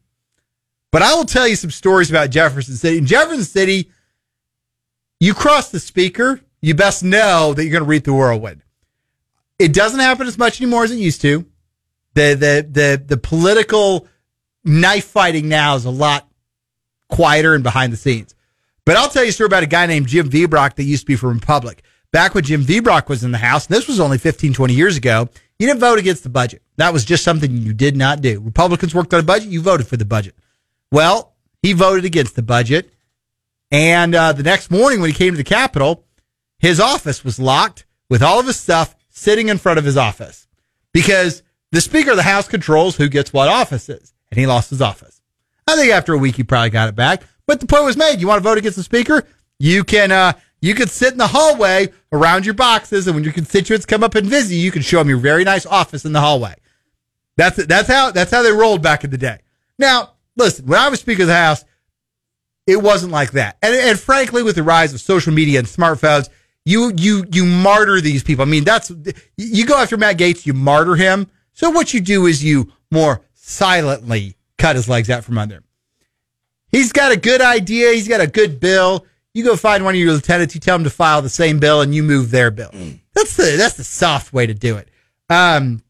But 0.93 1.03
I 1.03 1.15
will 1.15 1.25
tell 1.25 1.47
you 1.47 1.57
some 1.57 1.71
stories 1.71 2.11
about 2.11 2.31
Jefferson 2.31 2.75
City. 2.75 2.99
In 2.99 3.07
Jefferson 3.07 3.45
City, 3.45 3.91
you 5.21 5.35
cross 5.35 5.71
the 5.71 5.81
speaker, 5.81 6.41
you 6.61 6.75
best 6.75 7.05
know 7.05 7.55
that 7.55 7.63
you're 7.63 7.73
going 7.73 7.85
to 7.85 7.89
read 7.89 8.05
the 8.05 8.13
whirlwind. 8.13 8.63
It 9.59 9.73
doesn't 9.73 10.01
happen 10.01 10.27
as 10.27 10.39
much 10.39 10.61
anymore 10.61 10.85
as 10.85 10.91
it 10.91 10.97
used 10.97 11.21
to. 11.23 11.47
The 12.15 12.35
the 12.35 12.69
the 12.69 13.03
the 13.07 13.17
political 13.17 14.09
knife 14.65 15.05
fighting 15.05 15.49
now 15.49 15.77
is 15.77 15.85
a 15.85 15.91
lot 15.91 16.29
quieter 17.09 17.55
and 17.55 17.63
behind 17.63 17.93
the 17.93 17.97
scenes. 17.97 18.35
But 18.85 18.97
I'll 18.97 19.09
tell 19.09 19.23
you 19.23 19.29
a 19.29 19.33
story 19.33 19.47
about 19.47 19.63
a 19.63 19.67
guy 19.67 19.87
named 19.87 20.09
Jim 20.09 20.29
Viebrock 20.29 20.75
that 20.75 20.85
used 20.85 21.03
to 21.03 21.07
be 21.07 21.17
from 21.17 21.35
Republic. 21.35 21.83
Back 22.13 22.35
when 22.35 22.43
Jim 22.43 22.65
Viebrock 22.65 23.09
was 23.09 23.23
in 23.23 23.31
the 23.31 23.39
House, 23.39 23.67
this 23.67 23.87
was 23.87 24.01
only 24.01 24.19
15, 24.19 24.53
20 24.53 24.75
years 24.75 24.97
ago, 24.97 25.29
you 25.59 25.67
didn't 25.67 25.81
vote 25.81 25.99
against 25.99 26.25
the 26.25 26.29
budget. 26.29 26.63
That 26.77 26.93
was 26.93 27.05
just 27.05 27.23
something 27.23 27.53
you 27.53 27.73
did 27.73 27.97
not 27.97 28.21
do. 28.21 28.41
Republicans 28.41 28.95
worked 28.95 29.15
on 29.15 29.21
a 29.21 29.23
budget, 29.25 29.51
you 29.51 29.61
voted 29.61 29.87
for 29.87 29.97
the 29.97 30.05
budget. 30.05 30.35
Well, 30.91 31.35
he 31.63 31.73
voted 31.73 32.05
against 32.05 32.37
the 32.37 32.43
budget. 32.43 32.93
And 33.71 34.15
uh, 34.15 34.33
the 34.33 34.43
next 34.43 34.71
morning 34.71 35.01
when 35.01 35.11
he 35.11 35.17
came 35.17 35.33
to 35.33 35.37
the 35.37 35.45
Capitol, 35.45 36.05
his 36.59 36.81
office 36.81 37.25
was 37.25 37.39
locked 37.39 37.87
with 38.09 38.23
all 38.23 38.41
of 38.41 38.47
his 38.47 38.59
stuff 38.59 38.97
sitting 39.11 39.49
in 39.49 39.59
front 39.59 39.79
of 39.79 39.85
his 39.85 39.97
office 39.97 40.49
because 40.93 41.43
the 41.71 41.81
Speaker 41.81 42.11
of 42.11 42.17
the 42.17 42.23
House 42.25 42.49
controls 42.49 42.97
who 42.97 43.09
gets 43.09 43.33
what 43.33 43.49
offices. 43.49 44.13
And 44.31 44.39
he 44.39 44.47
lost 44.47 44.71
his 44.71 44.83
office. 44.83 45.21
I 45.67 45.77
think 45.77 45.93
after 45.93 46.13
a 46.13 46.19
week 46.19 46.37
he 46.37 46.45
probably 46.45 46.71
got 46.71 46.89
it 46.89 46.97
back. 46.97 47.23
But 47.47 47.61
the 47.61 47.67
point 47.67 47.85
was 47.85 47.97
made. 47.97 48.21
You 48.21 48.29
want 48.29 48.39
to 48.43 48.49
vote 48.49 48.59
against 48.59 48.77
the 48.77 48.85
Speaker? 48.85 49.27
You 49.59 49.83
can 49.83 50.13
uh, 50.13 50.35
you 50.61 50.75
can 50.75 50.89
sit 50.89 51.13
in 51.13 51.19
the 51.19 51.27
hallway 51.27 51.89
around 52.13 52.45
your 52.45 52.55
boxes, 52.55 53.07
and 53.07 53.15
when 53.15 53.25
your 53.25 53.33
constituents 53.33 53.87
come 53.87 54.05
up 54.05 54.15
and 54.15 54.27
visit 54.27 54.55
you, 54.55 54.61
you 54.61 54.71
can 54.71 54.83
show 54.83 54.99
them 54.99 55.09
your 55.09 55.19
very 55.19 55.43
nice 55.43 55.67
office 55.67 56.05
in 56.05 56.13
the 56.13 56.21
hallway. 56.21 56.55
That's 57.37 57.65
that's 57.67 57.89
how 57.89 58.11
that's 58.11 58.31
how 58.31 58.43
they 58.43 58.53
rolled 58.53 58.83
back 58.83 59.05
in 59.05 59.11
the 59.11 59.19
day. 59.19 59.41
Now, 59.79 60.13
listen, 60.41 60.67
when 60.67 60.81
I 60.81 60.89
was 60.89 61.01
Speaker 61.01 61.23
of 61.23 61.29
the 61.29 61.35
House, 61.35 61.65
it 62.67 62.83
wasn't 62.83 63.13
like 63.13 63.33
that. 63.33 63.57
And, 63.63 63.75
and 63.75 63.99
frankly, 63.99 64.43
with 64.43 64.57
the 64.57 64.63
rise 64.63 64.93
of 64.93 65.01
social 65.01 65.33
media 65.33 65.59
and 65.61 65.69
smartphones, 65.69 66.29
you 66.65 66.93
you 66.97 67.25
you 67.33 67.45
martyr 67.45 68.01
these 68.01 68.23
people. 68.23 68.43
I 68.43 68.47
mean, 68.47 68.65
that's 68.65 68.93
you 69.37 69.67
go 69.67 69.77
after 69.77 69.97
Matt 69.97 70.19
Gaetz, 70.19 70.47
you 70.47 70.53
martyr 70.53 70.97
him. 70.97 71.29
So 71.53 71.71
what 71.71 71.95
you 71.95 72.01
do 72.01 72.27
is 72.27 72.45
you 72.45 72.73
more 72.91 73.23
silently 73.35 74.37
cut 74.59 74.77
his 74.77 74.89
legs 74.89 75.11
out 75.11 75.25
from 75.25 75.39
under 75.39 75.57
him. 75.57 75.65
He's 76.69 76.93
got 76.93 77.13
a 77.13 77.17
good 77.17 77.41
idea. 77.41 77.93
He's 77.93 78.09
got 78.09 78.21
a 78.21 78.27
good 78.27 78.61
bill. 78.61 79.07
You 79.35 79.45
go 79.45 79.57
find 79.57 79.85
one 79.85 79.95
of 79.95 80.01
your 80.01 80.13
lieutenants. 80.13 80.55
You 80.55 80.61
tell 80.61 80.77
him 80.77 80.85
to 80.85 80.91
file 80.91 81.23
the 81.23 81.29
same 81.29 81.59
bill, 81.59 81.81
and 81.81 81.95
you 81.95 82.03
move 82.03 82.31
their 82.31 82.51
bill. 82.51 82.71
That's 83.15 83.37
the 83.37 83.57
that's 83.57 83.77
the 83.77 83.85
soft 83.85 84.33
way 84.33 84.47
to 84.47 84.55
do 84.55 84.77
it. 84.77 84.89
Um, 85.29 85.83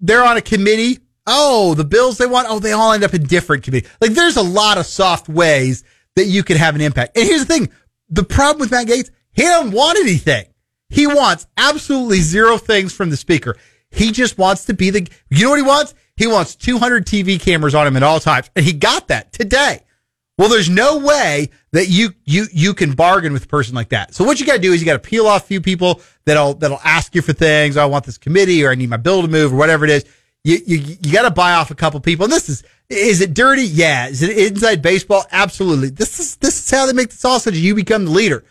they're 0.00 0.24
on 0.24 0.36
a 0.36 0.42
committee. 0.42 1.00
Oh, 1.26 1.74
the 1.74 1.84
bills 1.84 2.18
they 2.18 2.26
want. 2.26 2.48
Oh, 2.50 2.58
they 2.58 2.72
all 2.72 2.92
end 2.92 3.04
up 3.04 3.14
in 3.14 3.24
different 3.24 3.64
committees. 3.64 3.90
Like 4.00 4.12
there's 4.12 4.36
a 4.36 4.42
lot 4.42 4.78
of 4.78 4.86
soft 4.86 5.28
ways 5.28 5.84
that 6.16 6.26
you 6.26 6.42
can 6.42 6.56
have 6.56 6.74
an 6.74 6.80
impact. 6.80 7.16
And 7.16 7.26
here's 7.26 7.46
the 7.46 7.52
thing: 7.54 7.70
the 8.08 8.24
problem 8.24 8.60
with 8.60 8.70
Matt 8.70 8.86
Gaetz, 8.86 9.10
he 9.32 9.42
don't 9.42 9.72
want 9.72 9.98
anything. 9.98 10.46
He 10.90 11.06
wants 11.06 11.46
absolutely 11.56 12.20
zero 12.20 12.58
things 12.58 12.92
from 12.92 13.10
the 13.10 13.16
speaker. 13.16 13.56
He 13.90 14.12
just 14.12 14.38
wants 14.38 14.66
to 14.66 14.74
be 14.74 14.90
the. 14.90 15.08
You 15.30 15.44
know 15.44 15.50
what 15.50 15.56
he 15.56 15.62
wants? 15.62 15.94
He 16.16 16.26
wants 16.26 16.54
200 16.56 17.06
TV 17.06 17.40
cameras 17.40 17.74
on 17.74 17.86
him 17.86 17.96
at 17.96 18.02
all 18.02 18.20
times, 18.20 18.50
and 18.54 18.64
he 18.64 18.72
got 18.72 19.08
that 19.08 19.32
today. 19.32 19.80
Well, 20.36 20.48
there's 20.48 20.68
no 20.68 20.98
way 20.98 21.50
that 21.72 21.88
you 21.88 22.10
you 22.24 22.46
you 22.52 22.74
can 22.74 22.92
bargain 22.94 23.32
with 23.32 23.44
a 23.44 23.48
person 23.48 23.74
like 23.74 23.90
that. 23.90 24.14
So 24.14 24.24
what 24.24 24.40
you 24.40 24.46
got 24.46 24.54
to 24.54 24.60
do 24.60 24.72
is 24.72 24.80
you 24.80 24.86
got 24.86 25.00
to 25.02 25.08
peel 25.08 25.26
off 25.26 25.44
a 25.44 25.46
few 25.46 25.60
people 25.60 26.02
that'll 26.24 26.54
that'll 26.54 26.80
ask 26.84 27.14
you 27.14 27.22
for 27.22 27.32
things. 27.32 27.76
I 27.76 27.84
want 27.86 28.04
this 28.04 28.18
committee, 28.18 28.64
or 28.64 28.70
I 28.70 28.74
need 28.74 28.90
my 28.90 28.96
bill 28.96 29.22
to 29.22 29.28
move, 29.28 29.52
or 29.52 29.56
whatever 29.56 29.84
it 29.84 29.90
is. 29.90 30.04
You 30.44 30.58
you 30.64 30.96
you 31.02 31.12
got 31.12 31.22
to 31.22 31.30
buy 31.30 31.54
off 31.54 31.70
a 31.70 31.74
couple 31.74 31.98
people. 32.00 32.24
And 32.24 32.32
this 32.32 32.48
is 32.48 32.62
is 32.88 33.20
it 33.20 33.34
dirty? 33.34 33.62
Yeah. 33.62 34.08
Is 34.08 34.22
it 34.22 34.36
inside 34.36 34.82
baseball? 34.82 35.24
Absolutely. 35.32 35.88
This 35.88 36.20
is 36.20 36.36
this 36.36 36.62
is 36.62 36.70
how 36.70 36.86
they 36.86 36.92
make 36.92 37.10
the 37.10 37.16
sausage. 37.16 37.56
You 37.56 37.74
become 37.74 38.04
the 38.04 38.10
leader. 38.10 38.44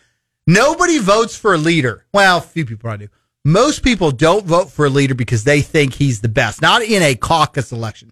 Nobody 0.45 0.97
votes 0.97 1.37
for 1.37 1.53
a 1.53 1.57
leader. 1.57 2.05
Well, 2.13 2.39
a 2.39 2.41
few 2.41 2.65
people 2.65 2.81
probably 2.81 3.07
do. 3.07 3.13
Most 3.45 3.83
people 3.83 4.11
don't 4.11 4.45
vote 4.45 4.71
for 4.71 4.85
a 4.85 4.89
leader 4.89 5.15
because 5.15 5.43
they 5.43 5.61
think 5.61 5.93
he's 5.93 6.21
the 6.21 6.29
best. 6.29 6.61
Not 6.61 6.81
in 6.81 7.03
a 7.03 7.15
caucus 7.15 7.71
election. 7.71 8.11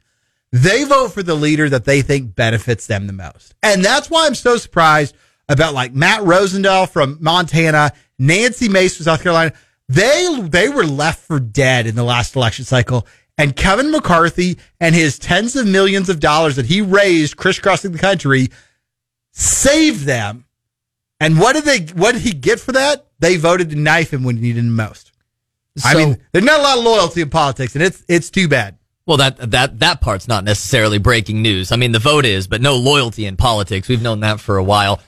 They 0.52 0.84
vote 0.84 1.14
for 1.14 1.24
the 1.24 1.36
leader 1.36 1.70
that 1.70 1.86
they 1.86 2.02
think 2.02 2.36
benefits 2.36 2.88
them 2.88 3.08
the 3.08 3.14
most. 3.14 3.56
And 3.64 3.84
that's 3.84 4.10
why 4.10 4.28
I'm 4.28 4.36
so 4.36 4.58
surprised 4.58 5.16
about 5.48 5.74
like 5.74 5.94
Matt 5.94 6.22
Rosendale 6.22 6.90
from 6.90 7.18
Montana, 7.22 7.94
Nancy 8.20 8.68
Mace 8.68 8.98
from 8.98 9.06
South 9.06 9.24
Carolina. 9.24 9.54
They, 9.88 10.40
they 10.42 10.70
were 10.70 10.86
left 10.86 11.26
for 11.26 11.40
dead 11.40 11.88
in 11.88 11.96
the 11.96 12.04
last 12.04 12.36
election 12.36 12.66
cycle. 12.66 13.08
And 13.38 13.56
Kevin 13.56 13.92
McCarthy 13.92 14.58
and 14.80 14.94
his 14.94 15.18
tens 15.18 15.56
of 15.56 15.68
millions 15.68 16.10
of 16.10 16.20
dollars 16.20 16.58
that 16.58 16.66
he 16.66 16.82
raised 16.82 17.38
crisscrossing 17.38 17.92
the 17.92 17.98
country 17.98 18.50
saved 19.32 20.06
them. 20.06 20.46
And 21.20 21.40
what 21.40 21.54
did 21.54 21.64
they, 21.64 21.80
what 21.94 22.14
did 22.14 22.22
he 22.22 22.34
get 22.34 22.60
for 22.60 22.72
that? 22.74 23.08
They 23.20 23.38
voted 23.38 23.70
to 23.70 23.76
knife 23.76 24.12
him 24.12 24.24
when 24.24 24.36
he 24.36 24.42
needed 24.42 24.60
him 24.60 24.76
most. 24.76 25.12
I 25.86 25.96
mean, 25.96 26.18
there's 26.32 26.44
not 26.44 26.60
a 26.60 26.64
lot 26.64 26.78
of 26.78 26.84
loyalty 26.84 27.22
in 27.22 27.30
politics 27.30 27.76
and 27.76 27.84
it's, 27.84 28.04
it's 28.08 28.30
too 28.30 28.48
bad. 28.48 28.78
Well, 29.06 29.18
that 29.18 29.52
that 29.52 29.80
that 29.80 30.00
part's 30.00 30.28
not 30.28 30.44
necessarily 30.44 31.00
breaking 31.00 31.42
news. 31.42 31.72
I 31.72 31.76
mean, 31.76 31.92
the 31.92 32.00
vote 32.00 32.24
is, 32.24 32.48
but 32.48 32.62
no 32.62 32.76
loyalty 32.76 33.26
in 33.26 33.36
politics. 33.36 33.88
We've 33.88 34.02
known 34.02 34.20
that 34.20 34.40
for 34.40 34.58
a 34.58 34.64
while. 34.64 35.02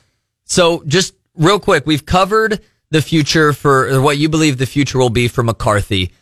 So, 0.44 0.82
just 0.86 1.14
real 1.34 1.60
quick, 1.60 1.86
we've 1.86 2.04
covered 2.04 2.60
the 2.90 3.00
future 3.00 3.52
for 3.52 3.88
or 3.88 4.02
what 4.02 4.18
you 4.18 4.28
believe 4.28 4.58
the 4.58 4.66
future 4.66 4.98
will 4.98 5.10
be 5.10 5.28
for 5.28 5.42
McCarthy. 5.42 6.12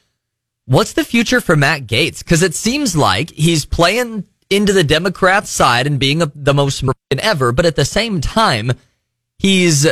What's 0.67 0.93
the 0.93 1.05
future 1.05 1.41
for 1.41 1.57
Matt 1.57 1.87
Gaetz? 1.87 2.21
Because 2.21 2.43
it 2.43 2.55
seems 2.55 2.97
like 2.97 3.31
he's 3.31 3.65
playing 3.65 4.27
into 4.49 4.73
the 4.73 4.85
Democrats' 4.85 5.51
side 5.51 5.87
and 5.87 5.99
being 5.99 6.23
a, 6.23 6.31
the 6.35 6.55
most 6.55 6.85
ever, 7.11 7.53
but 7.53 7.67
at 7.67 7.77
the 7.77 7.85
same 7.85 8.21
time, 8.21 8.73
he's 9.39 9.87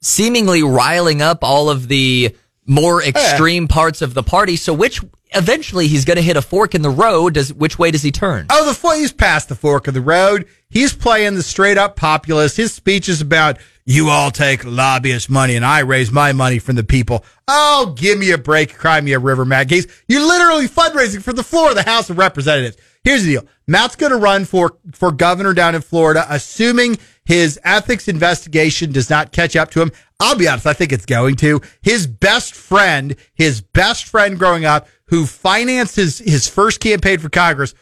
seemingly 0.00 0.62
riling 0.62 1.20
up 1.20 1.42
all 1.42 1.68
of 1.68 1.88
the 1.88 2.34
more 2.66 3.02
eh. 3.02 3.08
extreme 3.08 3.68
parts 3.68 4.02
of 4.02 4.14
the 4.14 4.22
party. 4.22 4.56
So, 4.56 4.72
which 4.72 5.00
eventually 5.34 5.88
he's 5.88 6.04
going 6.04 6.16
to 6.16 6.22
hit 6.22 6.36
a 6.36 6.42
fork 6.42 6.74
in 6.74 6.82
the 6.82 6.90
road. 6.90 7.34
Does 7.34 7.52
which 7.52 7.78
way 7.78 7.90
does 7.90 8.02
he 8.02 8.10
turn? 8.10 8.46
Oh, 8.50 8.66
the 8.66 8.74
fo- 8.74 8.92
he's 8.92 9.12
past 9.12 9.48
the 9.48 9.54
fork 9.54 9.86
of 9.88 9.94
the 9.94 10.00
road. 10.00 10.46
He's 10.68 10.94
playing 10.94 11.34
the 11.34 11.42
straight 11.42 11.78
up 11.78 11.96
populist. 11.96 12.56
His 12.56 12.72
speech 12.72 13.08
is 13.08 13.20
about 13.20 13.58
you 13.84 14.08
all 14.08 14.30
take 14.30 14.64
lobbyist 14.64 15.28
money 15.28 15.56
and 15.56 15.64
I 15.64 15.80
raise 15.80 16.10
my 16.10 16.32
money 16.32 16.58
from 16.58 16.76
the 16.76 16.84
people. 16.84 17.24
Oh, 17.46 17.94
give 17.96 18.18
me 18.18 18.30
a 18.30 18.38
break, 18.38 18.74
cry 18.76 19.00
me 19.00 19.12
a 19.12 19.18
river, 19.18 19.44
Matt 19.44 19.68
Gaetz. 19.68 19.90
You're 20.08 20.26
literally 20.26 20.68
fundraising 20.68 21.22
for 21.22 21.32
the 21.32 21.44
floor 21.44 21.70
of 21.70 21.76
the 21.76 21.82
House 21.82 22.08
of 22.10 22.18
Representatives. 22.18 22.76
Here's 23.04 23.24
the 23.24 23.32
deal. 23.32 23.46
Matt's 23.66 23.96
going 23.96 24.12
to 24.12 24.18
run 24.18 24.46
for, 24.46 24.78
for 24.92 25.12
governor 25.12 25.52
down 25.52 25.74
in 25.74 25.82
Florida, 25.82 26.26
assuming 26.30 26.96
his 27.26 27.60
ethics 27.62 28.08
investigation 28.08 28.92
does 28.92 29.10
not 29.10 29.32
catch 29.32 29.56
up 29.56 29.70
to 29.72 29.82
him. 29.82 29.92
I'll 30.20 30.36
be 30.36 30.48
honest, 30.48 30.66
I 30.66 30.72
think 30.72 30.92
it's 30.92 31.04
going 31.06 31.36
to. 31.36 31.60
His 31.82 32.06
best 32.06 32.54
friend, 32.54 33.16
his 33.34 33.60
best 33.60 34.06
friend 34.06 34.38
growing 34.38 34.64
up, 34.64 34.88
who 35.08 35.26
financed 35.26 35.96
his, 35.96 36.18
his 36.18 36.48
first 36.48 36.80
campaign 36.80 37.18
for 37.18 37.28
Congress, 37.28 37.74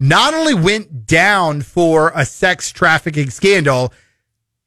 not 0.00 0.34
only 0.34 0.54
went 0.54 1.06
down 1.06 1.62
for 1.62 2.12
a 2.14 2.24
sex 2.24 2.70
trafficking 2.70 3.30
scandal, 3.30 3.92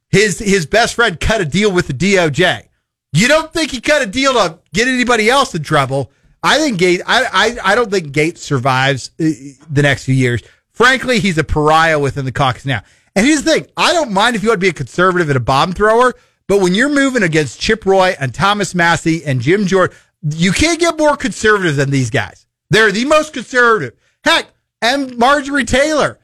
his 0.09 0.39
his 0.39 0.65
best 0.65 0.95
friend 0.95 1.19
cut 1.19 1.41
a 1.41 1.45
deal 1.45 1.71
with 1.71 1.87
the 1.87 1.93
DOJ. 1.93 2.67
You 3.13 3.27
don't 3.27 3.51
think 3.53 3.71
he 3.71 3.79
cut 3.79 4.01
a 4.01 4.05
deal 4.05 4.33
to 4.33 4.59
get 4.73 4.87
anybody 4.87 5.29
else 5.29 5.55
in 5.55 5.63
trouble? 5.63 6.11
I 6.43 6.57
think 6.57 6.79
Gaetz. 6.79 7.01
I 7.05 7.25
I, 7.31 7.71
I 7.71 7.75
don't 7.75 7.89
think 7.89 8.11
Gaetz 8.11 8.39
survives 8.39 9.11
uh, 9.19 9.29
the 9.69 9.81
next 9.81 10.03
few 10.03 10.15
years. 10.15 10.41
Frankly, 10.71 11.19
he's 11.19 11.37
a 11.37 11.43
pariah 11.43 11.99
within 11.99 12.25
the 12.25 12.31
caucus 12.31 12.65
now. 12.65 12.81
And 13.15 13.25
here's 13.25 13.43
the 13.43 13.51
thing: 13.51 13.67
I 13.77 13.93
don't 13.93 14.11
mind 14.11 14.35
if 14.35 14.43
you 14.43 14.49
want 14.49 14.59
to 14.59 14.65
be 14.65 14.69
a 14.69 14.73
conservative 14.73 15.29
and 15.29 15.37
a 15.37 15.41
bomb 15.41 15.71
thrower, 15.71 16.13
but 16.47 16.59
when 16.59 16.75
you're 16.75 16.89
moving 16.89 17.23
against 17.23 17.59
Chip 17.59 17.85
Roy 17.85 18.15
and 18.19 18.33
Thomas 18.33 18.75
Massie 18.75 19.23
and 19.23 19.39
Jim 19.39 19.65
Jordan, 19.65 19.95
you 20.21 20.51
can't 20.51 20.79
get 20.79 20.97
more 20.97 21.17
conservative 21.17 21.75
than 21.75 21.89
these 21.89 22.09
guys. 22.09 22.45
They're 22.69 22.91
the 22.91 23.05
most 23.05 23.33
conservative. 23.33 23.97
Heck, 24.23 24.47
and 24.81 25.17
Marjorie 25.17 25.65
Taylor. 25.65 26.19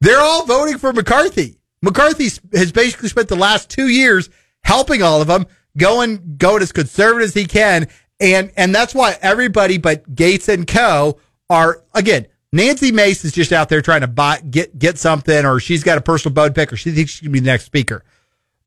They're 0.00 0.20
all 0.20 0.46
voting 0.46 0.78
for 0.78 0.92
McCarthy. 0.92 1.58
McCarthy 1.82 2.28
has 2.54 2.72
basically 2.72 3.08
spent 3.08 3.28
the 3.28 3.36
last 3.36 3.70
two 3.70 3.88
years 3.88 4.30
helping 4.62 5.02
all 5.02 5.20
of 5.20 5.28
them, 5.28 5.46
going 5.76 6.36
going 6.36 6.62
as 6.62 6.72
conservative 6.72 7.28
as 7.28 7.34
he 7.34 7.46
can, 7.46 7.88
and 8.20 8.52
and 8.56 8.74
that's 8.74 8.94
why 8.94 9.16
everybody 9.20 9.78
but 9.78 10.14
Gaetz 10.14 10.48
and 10.48 10.66
Co. 10.66 11.18
are 11.50 11.82
again. 11.94 12.26
Nancy 12.50 12.92
Mace 12.92 13.26
is 13.26 13.32
just 13.32 13.52
out 13.52 13.68
there 13.68 13.82
trying 13.82 14.00
to 14.00 14.06
buy 14.06 14.40
get 14.40 14.78
get 14.78 14.98
something, 14.98 15.44
or 15.44 15.60
she's 15.60 15.84
got 15.84 15.98
a 15.98 16.00
personal 16.00 16.34
bone 16.34 16.52
pick, 16.52 16.72
or 16.72 16.76
she 16.76 16.92
thinks 16.92 17.12
she 17.12 17.24
can 17.24 17.32
be 17.32 17.40
the 17.40 17.46
next 17.46 17.64
speaker. 17.64 18.04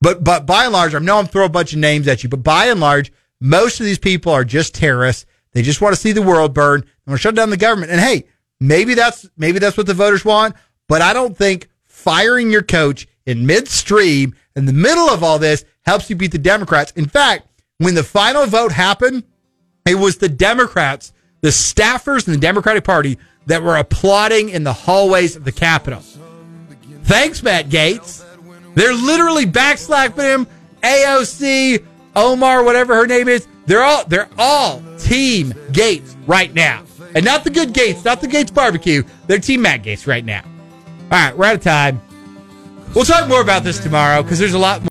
But 0.02 0.24
but 0.24 0.46
by 0.46 0.66
and 0.66 0.74
large, 0.74 0.94
I 0.94 1.00
know 1.00 1.18
I'm 1.18 1.28
throwing 1.28 1.50
a 1.50 1.52
bunch 1.52 1.74
of 1.74 1.80
names 1.80 2.08
at 2.08 2.24
you, 2.24 2.30
but 2.30 2.44
by 2.44 2.66
and 2.66 2.80
large, 2.80 3.12
most 3.42 3.80
of 3.80 3.86
these 3.86 4.00
people 4.00 4.32
are 4.32 4.46
just 4.46 4.74
terrorists. 4.76 5.26
They 5.52 5.62
just 5.62 5.82
want 5.82 5.94
to 5.94 6.00
see 6.00 6.14
the 6.14 6.22
world 6.22 6.54
burn. 6.54 6.82
They 6.82 7.10
want 7.12 7.20
to 7.20 7.22
shut 7.22 7.36
down 7.36 7.50
the 7.50 7.58
government. 7.58 7.92
And 7.92 8.00
hey, 8.00 8.26
maybe 8.60 8.94
that's 8.94 9.30
maybe 9.36 9.60
that's 9.60 9.76
what 9.76 9.88
the 9.88 9.94
voters 9.94 10.24
want. 10.24 10.56
But 10.88 11.02
I 11.02 11.12
don't 11.12 11.36
think 11.36 11.68
firing 11.84 12.52
your 12.52 12.62
coach 12.62 13.08
in 13.26 13.46
midstream 13.46 14.36
in 14.56 14.66
the 14.66 14.74
middle 14.74 15.10
of 15.10 15.24
all 15.24 15.40
this 15.40 15.66
helps 15.84 16.10
you 16.10 16.16
beat 16.16 16.32
the 16.32 16.38
Democrats. 16.38 16.92
In 16.96 17.08
fact, 17.08 17.48
when 17.80 17.96
the 17.96 18.04
final 18.04 18.46
vote 18.46 18.72
happened, 18.72 19.24
it 19.86 19.96
was 19.96 20.18
the 20.18 20.30
Democrats, 20.30 21.12
the 21.42 21.50
staffers 21.50 22.28
in 22.28 22.34
the 22.34 22.40
Democratic 22.40 22.84
Party 22.84 23.18
that 23.48 23.64
were 23.64 23.78
applauding 23.78 24.50
in 24.50 24.64
the 24.64 24.74
hallways 24.74 25.36
of 25.36 25.44
the 25.44 25.52
Capitol. 25.52 26.04
Thanks, 27.04 27.42
Matt 27.42 27.70
Gaetz. 27.70 28.24
They're 28.76 28.94
literally 28.94 29.46
backslapping 29.46 30.36
him. 30.36 30.48
AOC, 30.84 31.84
Omar, 32.16 32.64
whatever 32.64 32.96
her 32.96 33.08
name 33.08 33.28
is. 33.28 33.48
They're 33.66 33.84
all 33.84 34.06
they're 34.06 34.30
all 34.38 34.82
Team 34.98 35.54
Gaetz 35.72 36.16
right 36.28 36.54
now, 36.54 36.84
and 37.16 37.24
not 37.24 37.44
the 37.44 37.50
good 37.50 37.74
Gates, 37.74 38.04
not 38.04 38.22
the 38.22 38.28
Gates 38.28 38.52
barbecue. 38.52 39.04
They're 39.28 39.40
Team 39.40 39.62
Matt 39.62 39.84
Gaetz 39.84 40.08
right 40.08 40.26
now. 40.26 40.44
All 41.04 41.10
right, 41.12 41.38
we're 41.38 41.46
out 41.46 41.56
of 41.56 41.62
time. 41.62 42.02
We'll 42.96 43.06
talk 43.06 43.30
more 43.30 43.42
about 43.42 43.64
this 43.64 43.80
tomorrow 43.80 44.24
because 44.24 44.40
there's 44.40 44.54
a 44.54 44.60
lot 44.60 44.76
more. 44.76 44.80